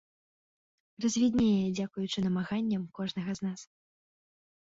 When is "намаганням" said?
2.27-2.81